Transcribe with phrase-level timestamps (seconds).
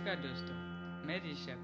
[0.00, 0.54] नमस्कार दोस्तों,
[1.06, 1.58] मैं ऋषभ,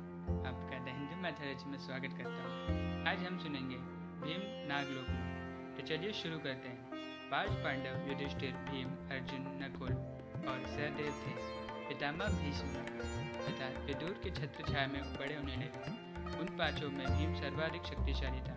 [0.47, 3.77] आपका द हिंदू मैथोलॉजी में स्वागत करता हूँ। आज हम सुनेंगे
[4.25, 5.07] भीम नागलोक
[5.77, 9.93] तो चलिए शुरू करते हैं। पाँच पांडव, युधिष्ठिर, भीम, अर्जुन, नकुल
[10.51, 11.33] और सहदेव थे।
[11.89, 12.85] पितामह भीष्म
[13.47, 15.97] तथा विदुर के छत्र छाया में बड़े होने लगे।
[16.41, 18.57] उन पाँचों में भीम सर्वाधिक शक्तिशाली था।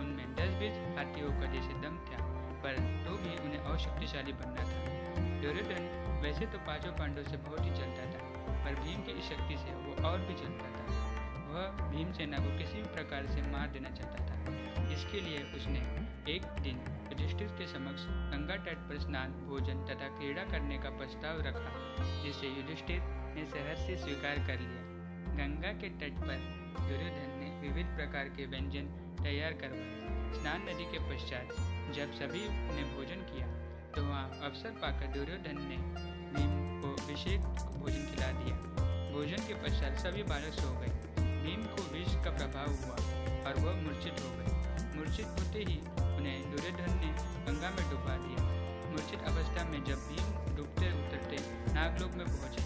[0.00, 2.22] उनमें दस बीस हाथियों का जैसे दम था,
[2.62, 4.78] पर तो भी उन्हें और शक्तिशाली बनना था।
[5.42, 5.90] दुर्योधन,
[6.22, 7.95] वैसे तो पाँचों पांडवों से बहुत ही था
[8.66, 10.84] पर भीम की शक्ति से वो और भी चलता था।
[11.48, 15.82] वह भीमसेना को किसी भी प्रकार से मार देना चाहता था। इसके लिए उसने
[16.28, 18.02] एक दिन युधिष्ठिर के समक्ष
[18.32, 21.70] गंगा तट पर स्नान, भोजन तथा क्रीड़ा करने का प्रस्ताव रखा,
[22.24, 23.00] जिसे युधिष्ठिर
[23.36, 24.82] ने शहर से स्वीकार कर लिया।
[25.38, 26.42] गंगा के तट पर
[26.80, 29.94] दुर्योधन ने विविध प्रकार के व्यंजन तैयार करवाए।
[30.34, 31.56] स्नान नदी के पश्चात
[31.96, 33.46] जब सभी ने भोजन किया
[33.94, 35.76] तो वहाँ अवसर पाकर दुर्योधन ने
[36.34, 37.40] भीम को अभिषेक
[37.78, 38.56] भोजन खिला दिया
[39.12, 40.90] भोजन के पश्चात सभी बालक सो गए।
[41.42, 42.96] भीम को विष का प्रभाव हुआ
[43.46, 47.10] और वह मूर्छित हो गए। मूर्छित होते ही उन्हें दुर्योधन ने
[47.46, 48.44] गंगा में डुबा दिया।
[48.90, 51.38] मूर्छित अवस्था में जब भीम डूबते उतरते
[51.74, 52.64] नागलोक में पहुँचे,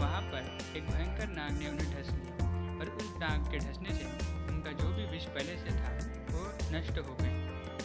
[0.00, 4.04] वहाँ पर एक भयंकर नाग ने उन्हें ढस लिया और उस नाग के ढसने से
[4.48, 5.94] उनका जो भी विष पहले से था,
[6.32, 7.36] वो नष्ट हो गए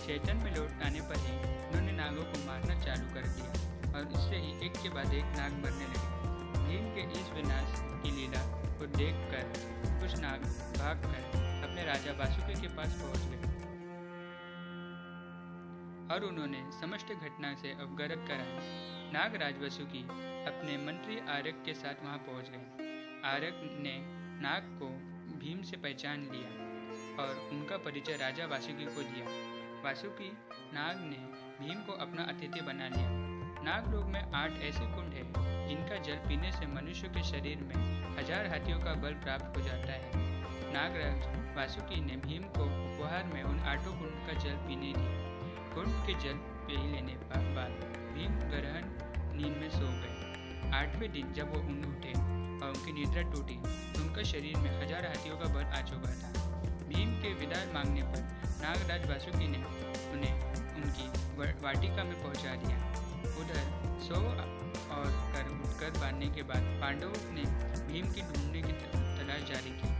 [0.06, 3.50] चेतन में लौट आने पर ही उन्होंने नागों को मारना चालू कर दिया
[3.94, 6.23] और इससे ही एक के बाद एक नाग मरने लगे।
[10.94, 13.42] नाग भागकर अपने राजा वासुकी के पास पहुँच गए
[16.14, 18.60] और उन्होंने समस्त घटना से अवगत कराया।
[19.14, 20.04] नागराज वसुकी
[20.46, 22.92] अपने मंत्री आरक के साथ वहाँ पहुँच गए।
[23.26, 24.00] आरक ने
[24.42, 24.88] नाग को
[25.40, 29.26] भीम से पहचान लिया और उनका परिचय राजा वासुकी को दिया।
[29.84, 30.38] वासुकी
[30.74, 31.18] नाग ने
[31.66, 36.16] भीम को अपना अतिथि बना लिया। नाग नागलोक में आठ ऐसे कुंड हैं जिनका जल
[36.16, 37.76] पीने से मनुष्य के शरीर में
[38.18, 40.43] हज़ार हाथियों का बल प्राप्त हो जाता है।
[40.74, 45.92] नागराज वासुकी ने भीम को उपहार में उन आठों कुंड का जल पीने दिया। कुंड
[46.06, 47.76] के जल पी लेने बाद
[48.16, 48.88] भीम ग्रहण
[49.36, 54.02] नींद में सो गए। आठवें दिन जब वो उन उठे और उनकी निद्रा टूटी तो
[54.02, 56.32] उनका शरीर में हज़ार हाथियों का बल आ चुका था।
[56.88, 58.26] भीम के विदाई मांगने पर
[58.64, 59.64] नागराज वासुकी ने
[60.14, 60.34] उन्हें
[60.76, 61.08] उनकी
[61.64, 62.78] वाटिका में पहुँचा दिया।
[63.42, 63.64] उधर
[64.08, 67.46] सो और कर, उठकर बांधने के बाद पांडवों ने
[67.88, 69.92] भीम की ढूँढने की तलाश जारी की।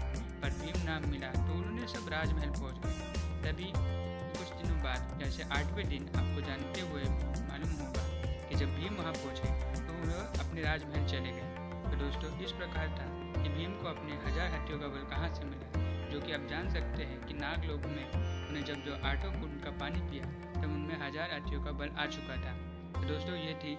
[0.44, 2.96] पर भीम नाम मिला तो उन्होंने सब राजमहल पहुँच गए।
[3.44, 7.04] तभी कुछ दिनों बाद, जैसे आठवें दिन आपको जानते हुए
[7.44, 8.04] मालूम होगा
[8.50, 11.48] कि जब भीम वहाँ पहुँचे तो वह अपने राजमहल चले गए।
[11.86, 15.46] तो दोस्तों, इस प्रकार था कि भीम को अपने हज़ार हथियों का बल कहाँ से
[15.46, 15.68] मिला,
[16.12, 19.64] जो कि आप जान सकते हैं कि नाग लोग में उन्हें जब जो आठों कुंड
[19.64, 22.54] का पानी पिया, तब उनमें हज़ार हाथियों का बल आ चुका था।
[22.94, 23.76] तो दोस्तों, ये थी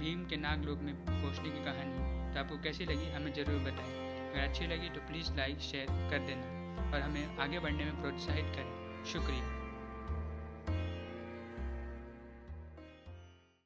[0.00, 4.04] भीम के नाग लोग में पहुँचने की कहानी। तो आपको कैसी लगी, हमें ज़रूर बताएँ।
[4.36, 8.54] अगर अच्छी लगी तो प्लीज़ लाइक शेयर कर देना और हमें आगे बढ़ने में प्रोत्साहित
[8.56, 9.55] करें। शुक्रिया।